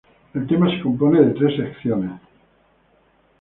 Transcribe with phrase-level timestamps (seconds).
[0.33, 2.19] El tema se compone de tres secciones.